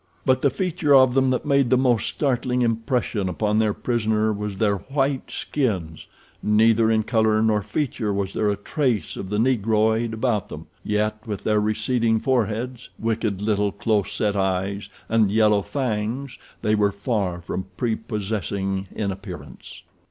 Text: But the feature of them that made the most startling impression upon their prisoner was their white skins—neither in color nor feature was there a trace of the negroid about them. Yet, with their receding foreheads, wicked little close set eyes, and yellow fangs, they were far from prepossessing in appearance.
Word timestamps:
But 0.25 0.41
the 0.41 0.49
feature 0.49 0.95
of 0.95 1.13
them 1.13 1.29
that 1.29 1.45
made 1.45 1.69
the 1.69 1.77
most 1.77 2.07
startling 2.07 2.63
impression 2.63 3.29
upon 3.29 3.59
their 3.59 3.71
prisoner 3.71 4.33
was 4.33 4.57
their 4.57 4.77
white 4.77 5.29
skins—neither 5.29 6.89
in 6.89 7.03
color 7.03 7.43
nor 7.43 7.61
feature 7.61 8.11
was 8.11 8.33
there 8.33 8.49
a 8.49 8.55
trace 8.55 9.15
of 9.15 9.29
the 9.29 9.37
negroid 9.37 10.11
about 10.15 10.49
them. 10.49 10.65
Yet, 10.83 11.19
with 11.27 11.43
their 11.43 11.59
receding 11.61 12.19
foreheads, 12.19 12.89
wicked 12.97 13.43
little 13.43 13.71
close 13.71 14.11
set 14.11 14.35
eyes, 14.35 14.89
and 15.07 15.29
yellow 15.29 15.61
fangs, 15.61 16.39
they 16.63 16.73
were 16.73 16.91
far 16.91 17.39
from 17.39 17.67
prepossessing 17.77 18.87
in 18.95 19.11
appearance. 19.11 19.83